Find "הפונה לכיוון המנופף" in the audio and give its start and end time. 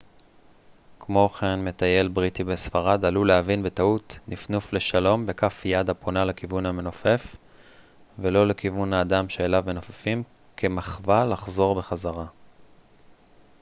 5.89-7.35